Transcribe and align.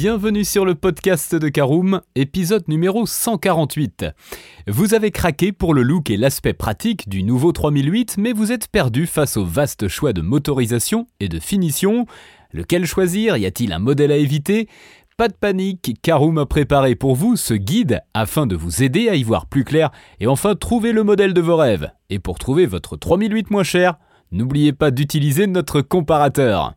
bienvenue 0.00 0.44
sur 0.44 0.64
le 0.64 0.76
podcast 0.76 1.34
de 1.34 1.48
Caroom, 1.48 2.02
épisode 2.14 2.68
numéro 2.68 3.04
148. 3.04 4.06
Vous 4.68 4.94
avez 4.94 5.10
craqué 5.10 5.50
pour 5.50 5.74
le 5.74 5.82
look 5.82 6.08
et 6.08 6.16
l'aspect 6.16 6.52
pratique 6.52 7.08
du 7.08 7.24
nouveau 7.24 7.50
3008, 7.50 8.14
mais 8.16 8.32
vous 8.32 8.52
êtes 8.52 8.68
perdu 8.68 9.08
face 9.08 9.36
au 9.36 9.44
vaste 9.44 9.88
choix 9.88 10.12
de 10.12 10.20
motorisation 10.20 11.08
et 11.18 11.28
de 11.28 11.40
finition. 11.40 12.06
Lequel 12.52 12.86
choisir? 12.86 13.36
Y 13.38 13.46
a-t-il 13.46 13.72
un 13.72 13.80
modèle 13.80 14.12
à 14.12 14.18
éviter? 14.18 14.68
Pas 15.16 15.26
de 15.26 15.34
panique, 15.34 15.96
Caroom 16.00 16.38
a 16.38 16.46
préparé 16.46 16.94
pour 16.94 17.16
vous 17.16 17.34
ce 17.34 17.54
guide 17.54 18.00
afin 18.14 18.46
de 18.46 18.54
vous 18.54 18.84
aider 18.84 19.08
à 19.08 19.16
y 19.16 19.24
voir 19.24 19.46
plus 19.46 19.64
clair 19.64 19.90
et 20.20 20.28
enfin 20.28 20.54
trouver 20.54 20.92
le 20.92 21.02
modèle 21.02 21.34
de 21.34 21.40
vos 21.40 21.56
rêves. 21.56 21.90
Et 22.08 22.20
pour 22.20 22.38
trouver 22.38 22.66
votre 22.66 22.96
3008 22.96 23.50
moins 23.50 23.64
cher, 23.64 23.98
n'oubliez 24.30 24.72
pas 24.72 24.92
d'utiliser 24.92 25.48
notre 25.48 25.80
comparateur. 25.80 26.76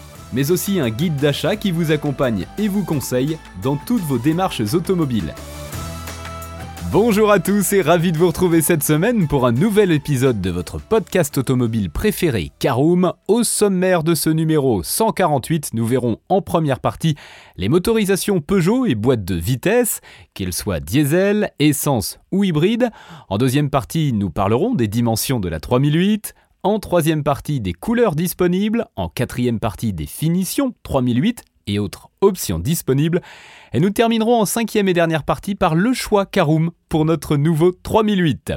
mais 0.33 0.51
aussi 0.51 0.79
un 0.79 0.89
guide 0.89 1.15
d'achat 1.15 1.55
qui 1.55 1.71
vous 1.71 1.91
accompagne 1.91 2.45
et 2.57 2.67
vous 2.67 2.83
conseille 2.83 3.37
dans 3.61 3.75
toutes 3.75 4.03
vos 4.03 4.17
démarches 4.17 4.73
automobiles. 4.73 5.33
Bonjour 6.91 7.31
à 7.31 7.39
tous 7.39 7.71
et 7.71 7.81
ravi 7.81 8.11
de 8.11 8.17
vous 8.17 8.27
retrouver 8.27 8.61
cette 8.61 8.83
semaine 8.83 9.29
pour 9.29 9.47
un 9.47 9.53
nouvel 9.53 9.93
épisode 9.93 10.41
de 10.41 10.49
votre 10.49 10.77
podcast 10.77 11.37
automobile 11.37 11.89
préféré 11.89 12.51
Caroom. 12.59 13.13
Au 13.29 13.43
sommaire 13.43 14.03
de 14.03 14.13
ce 14.13 14.29
numéro 14.29 14.83
148, 14.83 15.69
nous 15.73 15.85
verrons 15.85 16.17
en 16.27 16.41
première 16.41 16.81
partie 16.81 17.15
les 17.55 17.69
motorisations 17.69 18.41
Peugeot 18.41 18.85
et 18.85 18.95
boîtes 18.95 19.23
de 19.23 19.35
vitesse, 19.35 20.01
qu'elles 20.33 20.51
soient 20.51 20.81
diesel, 20.81 21.51
essence 21.59 22.19
ou 22.33 22.43
hybride. 22.43 22.89
En 23.29 23.37
deuxième 23.37 23.69
partie, 23.69 24.11
nous 24.11 24.29
parlerons 24.29 24.75
des 24.75 24.89
dimensions 24.89 25.39
de 25.39 25.47
la 25.47 25.61
3008, 25.61 26.35
en 26.63 26.79
troisième 26.79 27.23
partie 27.23 27.59
des 27.59 27.73
couleurs 27.73 28.15
disponibles, 28.15 28.85
en 28.95 29.09
quatrième 29.09 29.59
partie 29.59 29.93
des 29.93 30.05
finitions 30.05 30.73
3008 30.83 31.43
et 31.67 31.79
autres 31.79 32.09
options 32.21 32.59
disponibles, 32.59 33.21
et 33.73 33.79
nous 33.79 33.89
terminerons 33.89 34.41
en 34.41 34.45
cinquième 34.45 34.87
et 34.87 34.93
dernière 34.93 35.23
partie 35.23 35.55
par 35.55 35.75
le 35.75 35.93
choix 35.93 36.25
Caroom 36.25 36.71
pour 36.89 37.05
notre 37.05 37.37
nouveau 37.37 37.71
3008. 37.71 38.53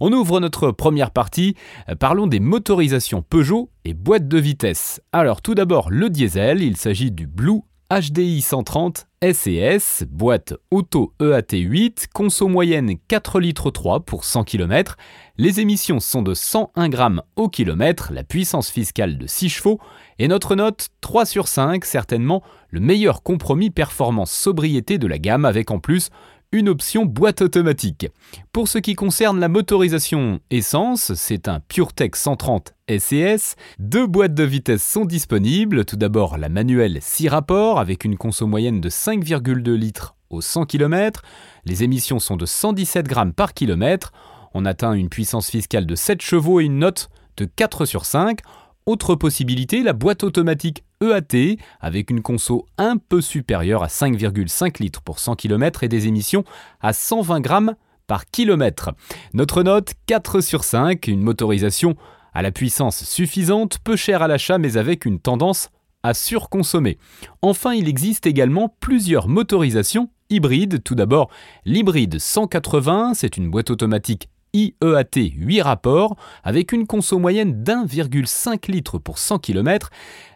On 0.00 0.12
ouvre 0.12 0.40
notre 0.40 0.70
première 0.70 1.10
partie, 1.10 1.56
parlons 1.98 2.26
des 2.26 2.40
motorisations 2.40 3.22
Peugeot 3.22 3.70
et 3.84 3.94
boîtes 3.94 4.28
de 4.28 4.38
vitesse. 4.38 5.00
Alors 5.12 5.42
tout 5.42 5.54
d'abord 5.54 5.90
le 5.90 6.10
diesel, 6.10 6.62
il 6.62 6.76
s'agit 6.76 7.10
du 7.10 7.26
Blue 7.26 7.62
HDI 7.92 8.40
130 8.40 9.08
SES, 9.32 10.04
boîte 10.08 10.54
auto 10.70 11.12
EAT 11.20 11.58
8, 11.58 12.06
conso 12.14 12.46
moyenne 12.46 12.94
4 13.08 13.40
litres 13.40 13.72
3 13.72 14.00
pour 14.00 14.22
100 14.24 14.44
km. 14.44 14.96
Les 15.38 15.58
émissions 15.58 15.98
sont 15.98 16.22
de 16.22 16.32
101 16.32 16.88
grammes 16.88 17.22
au 17.34 17.48
kilomètre, 17.48 18.12
la 18.12 18.22
puissance 18.22 18.70
fiscale 18.70 19.18
de 19.18 19.26
6 19.26 19.48
chevaux 19.48 19.80
et 20.20 20.28
notre 20.28 20.54
note 20.54 20.90
3 21.00 21.26
sur 21.26 21.48
5, 21.48 21.84
certainement 21.84 22.44
le 22.68 22.78
meilleur 22.78 23.24
compromis 23.24 23.70
performance-sobriété 23.70 24.98
de 24.98 25.08
la 25.08 25.18
gamme 25.18 25.44
avec 25.44 25.72
en 25.72 25.80
plus 25.80 26.10
une 26.52 26.68
option 26.68 27.04
boîte 27.04 27.42
automatique. 27.42 28.08
Pour 28.52 28.66
ce 28.66 28.78
qui 28.78 28.94
concerne 28.94 29.38
la 29.38 29.48
motorisation 29.48 30.40
essence, 30.50 31.14
c'est 31.14 31.46
un 31.46 31.60
PureTech 31.60 32.16
130 32.16 32.74
SES. 32.98 33.54
Deux 33.78 34.06
boîtes 34.06 34.34
de 34.34 34.42
vitesse 34.42 34.84
sont 34.84 35.04
disponibles. 35.04 35.84
Tout 35.84 35.96
d'abord 35.96 36.38
la 36.38 36.48
manuelle 36.48 36.98
6 37.00 37.28
rapports 37.28 37.78
avec 37.78 38.04
une 38.04 38.16
conso 38.16 38.48
moyenne 38.48 38.80
de 38.80 38.90
5,2 38.90 39.74
litres 39.74 40.16
au 40.28 40.40
100 40.40 40.66
km. 40.66 41.22
Les 41.66 41.84
émissions 41.84 42.18
sont 42.18 42.36
de 42.36 42.46
117 42.46 43.06
grammes 43.06 43.32
par 43.32 43.54
kilomètre. 43.54 44.12
On 44.52 44.64
atteint 44.64 44.94
une 44.94 45.08
puissance 45.08 45.50
fiscale 45.50 45.86
de 45.86 45.94
7 45.94 46.20
chevaux 46.20 46.60
et 46.60 46.64
une 46.64 46.78
note 46.78 47.10
de 47.36 47.44
4 47.44 47.84
sur 47.84 48.04
5. 48.04 48.40
Autre 48.86 49.14
possibilité, 49.14 49.84
la 49.84 49.92
boîte 49.92 50.24
automatique 50.24 50.82
EAT, 51.02 51.56
avec 51.80 52.10
une 52.10 52.20
conso 52.20 52.66
un 52.76 52.98
peu 52.98 53.22
supérieure 53.22 53.82
à 53.82 53.86
5,5 53.86 54.82
litres 54.82 55.00
pour 55.00 55.18
100 55.18 55.34
km 55.34 55.82
et 55.82 55.88
des 55.88 56.06
émissions 56.08 56.44
à 56.80 56.92
120 56.92 57.40
grammes 57.40 57.74
par 58.06 58.26
kilomètre. 58.26 58.90
Notre 59.32 59.62
note 59.62 59.94
4 60.04 60.42
sur 60.42 60.62
5, 60.62 61.06
une 61.06 61.22
motorisation 61.22 61.96
à 62.34 62.42
la 62.42 62.52
puissance 62.52 63.02
suffisante, 63.04 63.78
peu 63.82 63.96
chère 63.96 64.20
à 64.20 64.28
l'achat 64.28 64.58
mais 64.58 64.76
avec 64.76 65.06
une 65.06 65.20
tendance 65.20 65.70
à 66.02 66.12
surconsommer. 66.12 66.98
Enfin, 67.40 67.72
il 67.72 67.88
existe 67.88 68.26
également 68.26 68.74
plusieurs 68.80 69.26
motorisations 69.26 70.10
hybrides. 70.28 70.82
Tout 70.82 70.94
d'abord, 70.94 71.30
l'hybride 71.64 72.18
180, 72.18 73.14
c'est 73.14 73.38
une 73.38 73.50
boîte 73.50 73.70
automatique 73.70 74.28
IEAT 74.52 75.32
8 75.36 75.62
rapports, 75.62 76.16
avec 76.44 76.72
une 76.72 76.86
conso 76.86 77.18
moyenne 77.18 77.62
d'1,5 77.62 78.70
litre 78.70 78.98
pour 78.98 79.18
100 79.18 79.38
km, 79.38 79.90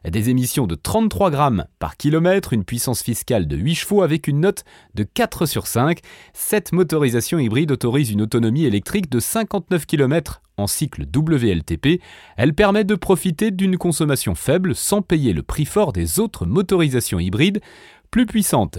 des 0.08 0.30
émissions 0.30 0.66
de 0.66 0.74
33 0.74 1.30
grammes 1.30 1.64
par 1.78 1.96
kilomètre, 1.96 2.52
une 2.52 2.64
puissance 2.64 3.02
fiscale 3.02 3.46
de 3.46 3.56
8 3.56 3.74
chevaux 3.74 4.02
avec 4.02 4.28
une 4.28 4.40
note 4.40 4.64
de 4.94 5.02
4 5.02 5.46
sur 5.46 5.66
5. 5.66 6.00
Cette 6.32 6.72
motorisation 6.72 7.38
hybride 7.38 7.72
autorise 7.72 8.10
une 8.10 8.22
autonomie 8.22 8.64
électrique 8.64 9.10
de 9.10 9.20
59 9.20 9.86
km 9.86 10.42
en 10.56 10.66
cycle 10.66 11.04
WLTP. 11.14 12.00
Elle 12.36 12.54
permet 12.54 12.84
de 12.84 12.94
profiter 12.94 13.50
d'une 13.50 13.76
consommation 13.76 14.34
faible 14.34 14.74
sans 14.74 15.02
payer 15.02 15.32
le 15.32 15.42
prix 15.42 15.64
fort 15.64 15.92
des 15.92 16.20
autres 16.20 16.46
motorisations 16.46 17.18
hybrides 17.18 17.60
plus 18.10 18.26
puissantes. 18.26 18.78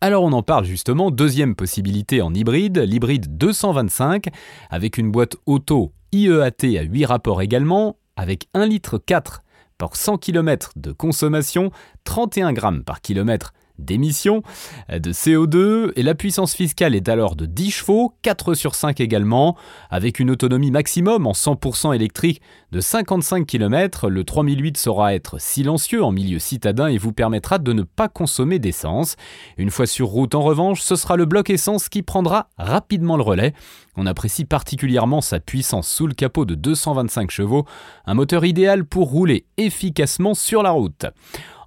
Alors 0.00 0.22
on 0.22 0.32
en 0.32 0.44
parle 0.44 0.64
justement, 0.64 1.10
deuxième 1.10 1.56
possibilité 1.56 2.22
en 2.22 2.32
hybride, 2.32 2.78
l'hybride 2.78 3.36
225, 3.36 4.26
avec 4.70 4.96
une 4.96 5.10
boîte 5.10 5.34
auto 5.44 5.92
IEAT 6.12 6.78
à 6.78 6.82
8 6.82 7.04
rapports 7.04 7.42
également, 7.42 7.96
avec 8.14 8.46
1 8.54 8.66
litre 8.66 8.98
4 8.98 9.42
par 9.76 9.96
100 9.96 10.18
km 10.18 10.70
de 10.76 10.92
consommation, 10.92 11.72
31 12.04 12.52
grammes 12.52 12.84
par 12.84 13.00
kilomètre 13.00 13.52
d'émissions 13.78 14.42
de 14.88 15.12
CO2 15.12 15.92
et 15.96 16.02
la 16.02 16.14
puissance 16.14 16.54
fiscale 16.54 16.94
est 16.94 17.08
alors 17.08 17.36
de 17.36 17.46
10 17.46 17.70
chevaux, 17.70 18.14
4 18.22 18.54
sur 18.54 18.74
5 18.74 19.00
également, 19.00 19.56
avec 19.90 20.20
une 20.20 20.30
autonomie 20.30 20.70
maximum 20.70 21.26
en 21.26 21.32
100% 21.32 21.94
électrique 21.94 22.40
de 22.72 22.80
55 22.80 23.46
km. 23.46 24.08
Le 24.08 24.24
3008 24.24 24.76
saura 24.76 25.14
être 25.14 25.40
silencieux 25.40 26.02
en 26.02 26.12
milieu 26.12 26.38
citadin 26.38 26.88
et 26.88 26.98
vous 26.98 27.12
permettra 27.12 27.58
de 27.58 27.72
ne 27.72 27.82
pas 27.82 28.08
consommer 28.08 28.58
d'essence. 28.58 29.16
Une 29.56 29.70
fois 29.70 29.86
sur 29.86 30.08
route 30.08 30.34
en 30.34 30.42
revanche, 30.42 30.80
ce 30.82 30.96
sera 30.96 31.16
le 31.16 31.24
bloc 31.24 31.50
essence 31.50 31.88
qui 31.88 32.02
prendra 32.02 32.48
rapidement 32.58 33.16
le 33.16 33.22
relais. 33.22 33.54
On 33.96 34.06
apprécie 34.06 34.44
particulièrement 34.44 35.20
sa 35.20 35.40
puissance 35.40 35.88
sous 35.88 36.06
le 36.06 36.14
capot 36.14 36.44
de 36.44 36.54
225 36.54 37.30
chevaux, 37.30 37.64
un 38.06 38.14
moteur 38.14 38.44
idéal 38.44 38.84
pour 38.84 39.10
rouler 39.10 39.46
efficacement 39.56 40.34
sur 40.34 40.62
la 40.62 40.70
route. 40.70 41.06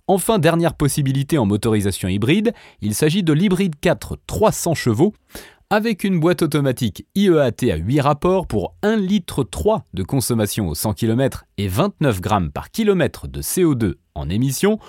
Enfin, 0.07 0.39
dernière 0.39 0.73
possibilité 0.73 1.37
en 1.37 1.45
motorisation 1.45 2.07
hybride, 2.07 2.53
il 2.81 2.95
s'agit 2.95 3.23
de 3.23 3.33
l'hybride 3.33 3.75
4 3.79 4.17
300 4.27 4.75
chevaux 4.75 5.13
avec 5.69 6.03
une 6.03 6.19
boîte 6.19 6.41
automatique 6.41 7.05
IEAT 7.15 7.71
à 7.71 7.77
8 7.77 8.01
rapports 8.01 8.45
pour 8.45 8.75
1 8.83 8.97
litre 8.97 9.45
3 9.45 9.85
de 9.93 10.03
consommation 10.03 10.67
au 10.67 10.75
100 10.75 10.95
km 10.95 11.45
et 11.57 11.69
29 11.69 12.19
grammes 12.19 12.51
par 12.51 12.71
kilomètre 12.71 13.29
de 13.29 13.41
CO2 13.41 13.93
en 14.13 14.29
émission. 14.29 14.79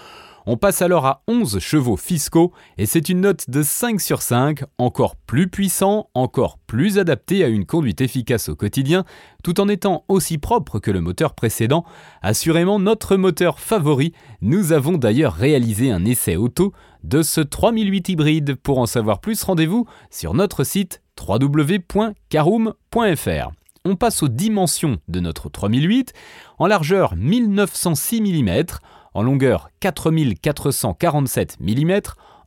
On 0.46 0.56
passe 0.56 0.82
alors 0.82 1.06
à 1.06 1.22
11 1.28 1.60
chevaux 1.60 1.96
fiscaux 1.96 2.52
et 2.76 2.86
c'est 2.86 3.08
une 3.08 3.20
note 3.20 3.48
de 3.48 3.62
5 3.62 4.00
sur 4.00 4.22
5, 4.22 4.64
encore 4.78 5.14
plus 5.14 5.48
puissant, 5.48 6.10
encore 6.14 6.58
plus 6.66 6.98
adapté 6.98 7.44
à 7.44 7.48
une 7.48 7.64
conduite 7.64 8.00
efficace 8.00 8.48
au 8.48 8.56
quotidien, 8.56 9.04
tout 9.44 9.60
en 9.60 9.68
étant 9.68 10.04
aussi 10.08 10.38
propre 10.38 10.80
que 10.80 10.90
le 10.90 11.00
moteur 11.00 11.34
précédent. 11.34 11.84
Assurément 12.22 12.80
notre 12.80 13.16
moteur 13.16 13.60
favori. 13.60 14.12
Nous 14.40 14.72
avons 14.72 14.98
d'ailleurs 14.98 15.34
réalisé 15.34 15.92
un 15.92 16.04
essai 16.04 16.34
auto 16.36 16.72
de 17.04 17.22
ce 17.22 17.40
3008 17.40 18.08
hybride. 18.08 18.56
Pour 18.56 18.78
en 18.78 18.86
savoir 18.86 19.20
plus, 19.20 19.44
rendez-vous 19.44 19.86
sur 20.10 20.34
notre 20.34 20.64
site 20.64 21.02
www.caroom.fr. 21.20 23.52
On 23.84 23.96
passe 23.96 24.22
aux 24.22 24.28
dimensions 24.28 24.98
de 25.08 25.18
notre 25.18 25.48
3008. 25.48 26.12
En 26.58 26.68
largeur 26.68 27.16
1906 27.16 28.20
mm, 28.20 28.64
en 29.14 29.22
longueur 29.22 29.70
4447 29.80 31.58
mm, 31.60 31.92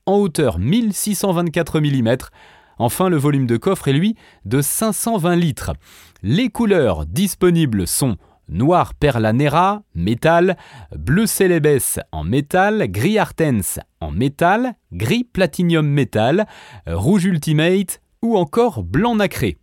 en 0.05 0.17
hauteur 0.17 0.59
1624 0.59 1.79
mm. 1.79 2.17
Enfin, 2.77 3.09
le 3.09 3.17
volume 3.17 3.47
de 3.47 3.57
coffre 3.57 3.87
est 3.87 3.93
lui 3.93 4.15
de 4.43 4.61
520 4.61 5.35
litres. 5.35 5.71
Les 6.23 6.49
couleurs 6.49 7.05
disponibles 7.05 7.87
sont 7.87 8.17
noir 8.49 8.93
perlanera, 8.93 9.83
métal, 9.95 10.57
bleu 10.95 11.25
célébès 11.25 11.99
en 12.11 12.23
métal, 12.23 12.87
gris 12.89 13.17
artens 13.17 13.79
en 14.01 14.11
métal, 14.11 14.75
gris 14.91 15.23
platinium 15.23 15.87
métal, 15.87 16.47
rouge 16.85 17.25
ultimate 17.25 18.01
ou 18.21 18.37
encore 18.37 18.83
blanc 18.83 19.15
nacré. 19.15 19.57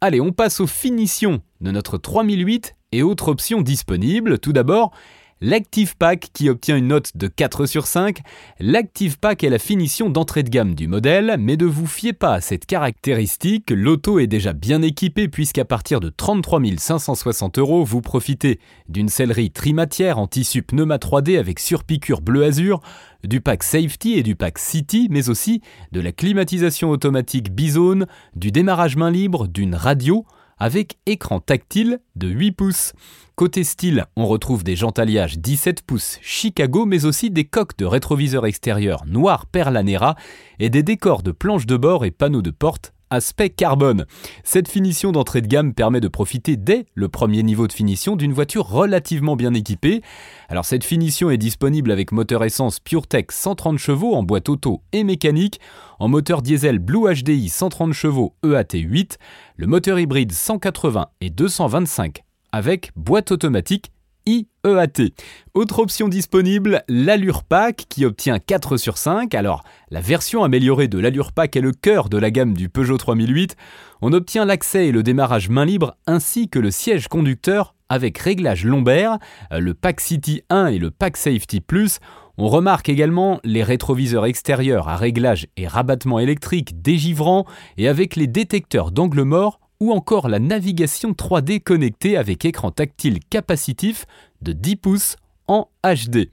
Allez, 0.00 0.20
on 0.20 0.32
passe 0.32 0.60
aux 0.60 0.66
finitions 0.66 1.40
de 1.60 1.70
notre 1.70 1.98
3008 1.98 2.76
et 2.92 3.02
autres 3.02 3.28
options 3.28 3.62
disponibles. 3.62 4.38
Tout 4.38 4.52
d'abord, 4.52 4.92
l'Active 5.40 5.96
Pack 5.96 6.30
qui 6.32 6.48
obtient 6.48 6.76
une 6.76 6.88
note 6.88 7.16
de 7.16 7.28
4 7.28 7.66
sur 7.66 7.86
5. 7.86 8.20
L'Active 8.60 9.18
Pack 9.18 9.44
est 9.44 9.50
la 9.50 9.58
finition 9.58 10.10
d'entrée 10.10 10.42
de 10.42 10.50
gamme 10.50 10.74
du 10.74 10.88
modèle, 10.88 11.36
mais 11.38 11.56
ne 11.56 11.64
vous 11.64 11.86
fiez 11.86 12.12
pas 12.12 12.34
à 12.34 12.40
cette 12.40 12.66
caractéristique, 12.66 13.70
l'auto 13.70 14.18
est 14.18 14.26
déjà 14.26 14.52
bien 14.52 14.82
équipée 14.82 15.28
puisqu'à 15.28 15.64
partir 15.64 16.00
de 16.00 16.08
33 16.08 16.60
560 16.76 17.58
euros, 17.58 17.84
vous 17.84 18.00
profitez 18.00 18.58
d'une 18.88 19.08
sellerie 19.08 19.50
trimatière 19.50 20.18
en 20.18 20.26
tissu 20.26 20.62
pneuma 20.62 20.96
3D 20.96 21.38
avec 21.38 21.60
surpiqûre 21.60 22.20
bleu 22.20 22.44
azur, 22.44 22.80
du 23.24 23.40
pack 23.40 23.62
Safety 23.62 24.14
et 24.14 24.22
du 24.22 24.36
pack 24.36 24.58
City, 24.58 25.08
mais 25.10 25.28
aussi 25.28 25.60
de 25.92 26.00
la 26.00 26.12
climatisation 26.12 26.90
automatique 26.90 27.52
Bizone, 27.52 28.06
du 28.34 28.52
démarrage 28.52 28.96
main 28.96 29.10
libre, 29.10 29.48
d'une 29.48 29.74
radio, 29.74 30.24
avec 30.58 30.98
écran 31.06 31.40
tactile 31.40 32.00
de 32.16 32.28
8 32.28 32.52
pouces. 32.52 32.92
Côté 33.34 33.62
style, 33.62 34.06
on 34.16 34.26
retrouve 34.26 34.64
des 34.64 34.76
jantes 34.76 34.98
alliages 34.98 35.38
17 35.38 35.82
pouces 35.82 36.18
Chicago, 36.22 36.86
mais 36.86 37.04
aussi 37.04 37.30
des 37.30 37.44
coques 37.44 37.78
de 37.78 37.84
rétroviseur 37.84 38.46
extérieur 38.46 39.04
noir 39.06 39.46
Perlanera 39.46 40.16
et 40.58 40.70
des 40.70 40.82
décors 40.82 41.22
de 41.22 41.30
planches 41.30 41.66
de 41.66 41.76
bord 41.76 42.04
et 42.04 42.10
panneaux 42.10 42.42
de 42.42 42.50
porte 42.50 42.92
aspect 43.10 43.50
carbone. 43.50 44.06
Cette 44.44 44.68
finition 44.68 45.12
d'entrée 45.12 45.40
de 45.40 45.46
gamme 45.46 45.74
permet 45.74 46.00
de 46.00 46.08
profiter 46.08 46.56
dès 46.56 46.86
le 46.94 47.08
premier 47.08 47.42
niveau 47.42 47.66
de 47.66 47.72
finition 47.72 48.16
d'une 48.16 48.32
voiture 48.32 48.66
relativement 48.66 49.36
bien 49.36 49.54
équipée. 49.54 50.02
Alors 50.48 50.64
cette 50.64 50.84
finition 50.84 51.30
est 51.30 51.38
disponible 51.38 51.90
avec 51.90 52.12
moteur 52.12 52.44
essence 52.44 52.80
PureTech 52.80 53.32
130 53.32 53.78
chevaux 53.78 54.14
en 54.14 54.22
boîte 54.22 54.48
auto 54.48 54.82
et 54.92 55.04
mécanique, 55.04 55.60
en 55.98 56.08
moteur 56.08 56.42
diesel 56.42 56.78
Blue 56.78 57.12
HDI 57.12 57.48
130 57.48 57.92
chevaux 57.92 58.34
EAT8, 58.44 59.16
le 59.56 59.66
moteur 59.66 59.98
hybride 59.98 60.32
180 60.32 61.08
et 61.20 61.30
225 61.30 62.22
avec 62.52 62.90
boîte 62.96 63.32
automatique 63.32 63.92
IEAT. 64.28 65.14
Autre 65.54 65.78
option 65.78 66.06
disponible, 66.06 66.82
l'Allure 66.86 67.44
Pack 67.44 67.86
qui 67.88 68.04
obtient 68.04 68.38
4 68.38 68.76
sur 68.76 68.98
5. 68.98 69.34
Alors, 69.34 69.64
la 69.90 70.02
version 70.02 70.44
améliorée 70.44 70.86
de 70.86 70.98
l'Allure 70.98 71.32
Pack 71.32 71.56
est 71.56 71.62
le 71.62 71.72
cœur 71.72 72.10
de 72.10 72.18
la 72.18 72.30
gamme 72.30 72.52
du 72.52 72.68
Peugeot 72.68 72.98
3008. 72.98 73.56
On 74.02 74.12
obtient 74.12 74.44
l'accès 74.44 74.88
et 74.88 74.92
le 74.92 75.02
démarrage 75.02 75.48
main 75.48 75.64
libre 75.64 75.96
ainsi 76.06 76.50
que 76.50 76.58
le 76.58 76.70
siège 76.70 77.08
conducteur 77.08 77.74
avec 77.88 78.18
réglage 78.18 78.66
lombaire, 78.66 79.16
le 79.50 79.72
Pack 79.72 80.00
City 80.02 80.42
1 80.50 80.66
et 80.66 80.78
le 80.78 80.90
Pack 80.90 81.16
Safety 81.16 81.62
Plus. 81.62 81.98
On 82.36 82.48
remarque 82.48 82.90
également 82.90 83.40
les 83.44 83.62
rétroviseurs 83.62 84.26
extérieurs 84.26 84.88
à 84.88 84.96
réglage 84.96 85.46
et 85.56 85.66
rabattement 85.66 86.18
électrique 86.18 86.82
dégivrant 86.82 87.46
et 87.78 87.88
avec 87.88 88.14
les 88.14 88.26
détecteurs 88.26 88.90
d'angle 88.90 89.22
mort 89.22 89.58
ou 89.80 89.92
encore 89.92 90.28
la 90.28 90.38
navigation 90.38 91.12
3D 91.12 91.60
connectée 91.60 92.16
avec 92.16 92.44
écran 92.44 92.70
tactile 92.70 93.20
capacitif 93.20 94.06
de 94.42 94.52
10 94.52 94.76
pouces 94.76 95.16
en 95.46 95.68
HD. 95.82 96.30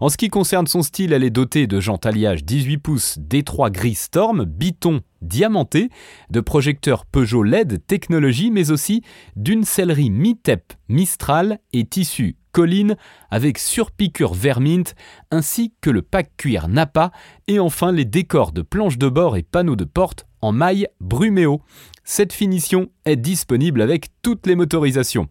En 0.00 0.08
ce 0.08 0.16
qui 0.16 0.28
concerne 0.28 0.66
son 0.66 0.82
style, 0.82 1.12
elle 1.12 1.22
est 1.22 1.30
dotée 1.30 1.66
de 1.66 1.80
jantes 1.80 2.04
alliage 2.04 2.44
18 2.44 2.78
pouces 2.78 3.18
D3 3.18 3.70
gris 3.70 3.94
Storm, 3.94 4.44
biton 4.44 5.00
diamanté, 5.22 5.90
de 6.30 6.40
projecteurs 6.40 7.06
Peugeot 7.06 7.42
LED 7.42 7.86
technologie, 7.86 8.50
mais 8.50 8.70
aussi 8.70 9.02
d'une 9.36 9.64
sellerie 9.64 10.10
Mi-Tep 10.10 10.72
Mistral 10.88 11.60
et 11.72 11.84
tissu 11.84 12.36
colline 12.52 12.96
avec 13.30 13.58
surpiqûre 13.58 14.32
vermint, 14.32 14.94
ainsi 15.30 15.74
que 15.82 15.90
le 15.90 16.00
pack 16.00 16.30
cuir 16.38 16.68
Napa, 16.68 17.10
et 17.48 17.58
enfin 17.60 17.92
les 17.92 18.06
décors 18.06 18.50
de 18.50 18.62
planches 18.62 18.96
de 18.96 19.10
bord 19.10 19.36
et 19.36 19.42
panneaux 19.42 19.76
de 19.76 19.84
porte 19.84 20.25
en 20.42 20.52
maille 20.52 20.88
Bruméo. 21.00 21.60
Cette 22.04 22.32
finition 22.32 22.88
est 23.04 23.16
disponible 23.16 23.82
avec 23.82 24.08
toutes 24.22 24.46
les 24.46 24.54
motorisations. 24.54 25.28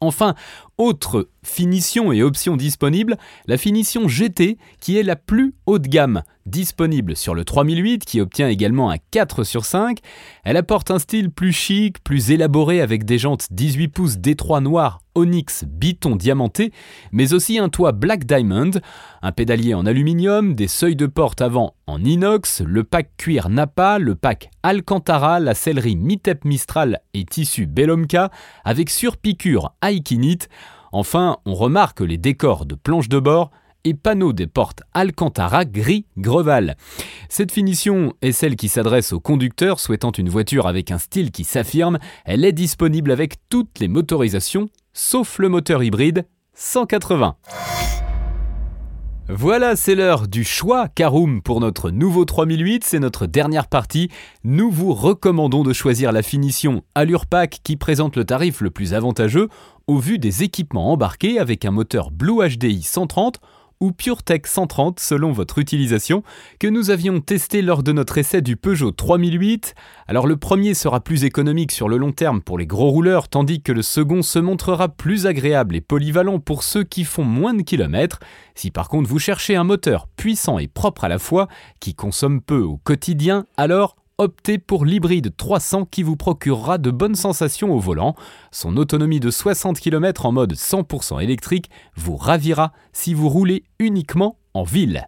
Enfin, 0.00 0.34
autre 0.76 1.28
finition 1.42 2.12
et 2.12 2.22
option 2.22 2.56
disponible, 2.56 3.16
la 3.46 3.56
finition 3.56 4.06
GT 4.06 4.58
qui 4.80 4.96
est 4.96 5.02
la 5.02 5.16
plus 5.16 5.54
haut 5.66 5.78
de 5.78 5.88
gamme, 5.88 6.22
disponible 6.48 7.16
sur 7.16 7.34
le 7.34 7.44
3008 7.44 8.04
qui 8.04 8.20
obtient 8.20 8.48
également 8.48 8.90
un 8.90 8.96
4 9.10 9.44
sur 9.44 9.64
5. 9.64 9.98
Elle 10.44 10.56
apporte 10.56 10.90
un 10.90 10.98
style 10.98 11.30
plus 11.30 11.52
chic, 11.52 12.02
plus 12.02 12.30
élaboré 12.30 12.80
avec 12.80 13.04
des 13.04 13.18
jantes 13.18 13.48
18 13.50 13.88
pouces 13.88 14.16
D3 14.16 14.62
noir 14.62 15.00
Onyx 15.14 15.64
biton 15.66 16.16
diamanté, 16.16 16.72
mais 17.12 17.32
aussi 17.32 17.58
un 17.58 17.68
toit 17.68 17.92
Black 17.92 18.24
Diamond, 18.24 18.70
un 19.20 19.32
pédalier 19.32 19.74
en 19.74 19.84
aluminium, 19.84 20.54
des 20.54 20.68
seuils 20.68 20.96
de 20.96 21.06
porte 21.06 21.42
avant 21.42 21.74
en 21.86 22.02
inox, 22.02 22.62
le 22.62 22.84
pack 22.84 23.10
cuir 23.16 23.48
Napa, 23.48 23.98
le 23.98 24.14
pack 24.14 24.50
Alcantara, 24.62 25.40
la 25.40 25.54
sellerie 25.54 25.96
Mitep 25.96 26.44
Mistral 26.44 27.00
et 27.14 27.24
tissu 27.24 27.66
Bellomka 27.66 28.30
avec 28.64 28.90
surpiqûre 28.90 29.74
Aikinite. 29.82 30.48
Enfin, 30.92 31.38
on 31.44 31.54
remarque 31.54 32.00
les 32.00 32.16
décors 32.16 32.64
de 32.64 32.74
planches 32.74 33.08
de 33.08 33.18
bord 33.18 33.50
et 33.88 33.94
panneaux 33.94 34.32
des 34.32 34.46
portes 34.46 34.82
Alcantara 34.92 35.64
gris 35.64 36.04
Greval. 36.18 36.76
Cette 37.28 37.52
finition 37.52 38.12
est 38.20 38.32
celle 38.32 38.56
qui 38.56 38.68
s'adresse 38.68 39.12
aux 39.12 39.20
conducteurs 39.20 39.80
souhaitant 39.80 40.12
une 40.12 40.28
voiture 40.28 40.66
avec 40.66 40.90
un 40.90 40.98
style 40.98 41.30
qui 41.30 41.44
s'affirme. 41.44 41.98
Elle 42.24 42.44
est 42.44 42.52
disponible 42.52 43.10
avec 43.10 43.36
toutes 43.48 43.78
les 43.78 43.88
motorisations, 43.88 44.68
sauf 44.92 45.38
le 45.38 45.48
moteur 45.48 45.82
hybride 45.82 46.26
180. 46.54 47.36
Voilà, 49.30 49.76
c'est 49.76 49.94
l'heure 49.94 50.26
du 50.26 50.42
choix 50.42 50.88
Caroom 50.88 51.42
pour 51.42 51.60
notre 51.60 51.90
nouveau 51.90 52.24
3008, 52.24 52.82
c'est 52.82 52.98
notre 52.98 53.26
dernière 53.26 53.68
partie. 53.68 54.10
Nous 54.42 54.70
vous 54.70 54.94
recommandons 54.94 55.64
de 55.64 55.74
choisir 55.74 56.12
la 56.12 56.22
finition 56.22 56.82
Allure 56.94 57.26
Pack 57.26 57.60
qui 57.62 57.76
présente 57.76 58.16
le 58.16 58.24
tarif 58.24 58.62
le 58.62 58.70
plus 58.70 58.94
avantageux 58.94 59.48
au 59.86 59.98
vu 59.98 60.18
des 60.18 60.44
équipements 60.44 60.92
embarqués 60.92 61.38
avec 61.38 61.66
un 61.66 61.70
moteur 61.70 62.10
Blue 62.10 62.38
HDI 62.38 62.82
130 62.82 63.38
ou 63.80 63.92
PureTech 63.92 64.46
130 64.46 65.00
selon 65.00 65.32
votre 65.32 65.58
utilisation, 65.58 66.22
que 66.58 66.66
nous 66.66 66.90
avions 66.90 67.20
testé 67.20 67.62
lors 67.62 67.82
de 67.82 67.92
notre 67.92 68.18
essai 68.18 68.42
du 68.42 68.56
Peugeot 68.56 68.90
3008. 68.90 69.74
Alors 70.06 70.26
le 70.26 70.36
premier 70.36 70.74
sera 70.74 71.00
plus 71.00 71.24
économique 71.24 71.72
sur 71.72 71.88
le 71.88 71.96
long 71.96 72.12
terme 72.12 72.40
pour 72.40 72.58
les 72.58 72.66
gros 72.66 72.90
rouleurs, 72.90 73.28
tandis 73.28 73.62
que 73.62 73.72
le 73.72 73.82
second 73.82 74.22
se 74.22 74.38
montrera 74.38 74.88
plus 74.88 75.26
agréable 75.26 75.76
et 75.76 75.80
polyvalent 75.80 76.40
pour 76.40 76.62
ceux 76.62 76.84
qui 76.84 77.04
font 77.04 77.24
moins 77.24 77.54
de 77.54 77.62
kilomètres. 77.62 78.20
Si 78.54 78.70
par 78.70 78.88
contre 78.88 79.08
vous 79.08 79.18
cherchez 79.18 79.56
un 79.56 79.64
moteur 79.64 80.08
puissant 80.16 80.58
et 80.58 80.68
propre 80.68 81.04
à 81.04 81.08
la 81.08 81.18
fois, 81.18 81.48
qui 81.80 81.94
consomme 81.94 82.40
peu 82.40 82.60
au 82.60 82.78
quotidien, 82.78 83.46
alors 83.56 83.96
optez 84.18 84.58
pour 84.58 84.84
l'hybride 84.84 85.34
300 85.36 85.84
qui 85.84 86.02
vous 86.02 86.16
procurera 86.16 86.76
de 86.78 86.90
bonnes 86.90 87.14
sensations 87.14 87.72
au 87.72 87.78
volant. 87.78 88.16
Son 88.50 88.76
autonomie 88.76 89.20
de 89.20 89.30
60 89.30 89.78
km 89.78 90.26
en 90.26 90.32
mode 90.32 90.54
100% 90.54 91.22
électrique 91.22 91.70
vous 91.96 92.16
ravira 92.16 92.72
si 92.92 93.14
vous 93.14 93.28
roulez 93.28 93.64
uniquement 93.78 94.36
en 94.54 94.64
ville. 94.64 95.06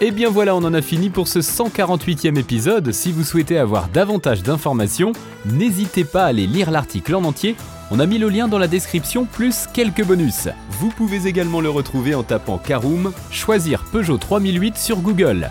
Et 0.00 0.06
eh 0.06 0.10
bien 0.12 0.30
voilà, 0.30 0.54
on 0.54 0.62
en 0.62 0.74
a 0.74 0.80
fini 0.80 1.10
pour 1.10 1.26
ce 1.26 1.40
148e 1.40 2.38
épisode. 2.38 2.92
Si 2.92 3.10
vous 3.10 3.24
souhaitez 3.24 3.58
avoir 3.58 3.88
davantage 3.88 4.44
d'informations, 4.44 5.12
n'hésitez 5.44 6.04
pas 6.04 6.24
à 6.24 6.28
aller 6.28 6.46
lire 6.46 6.70
l'article 6.70 7.16
en 7.16 7.24
entier 7.24 7.56
on 7.90 8.00
a 8.00 8.06
mis 8.06 8.18
le 8.18 8.28
lien 8.28 8.48
dans 8.48 8.58
la 8.58 8.68
description 8.68 9.24
plus 9.24 9.66
quelques 9.72 10.04
bonus. 10.04 10.48
Vous 10.72 10.90
pouvez 10.90 11.26
également 11.26 11.60
le 11.60 11.70
retrouver 11.70 12.14
en 12.14 12.22
tapant 12.22 12.58
Caroom, 12.58 13.12
choisir 13.30 13.84
Peugeot 13.90 14.18
3008 14.18 14.76
sur 14.76 14.98
Google. 14.98 15.50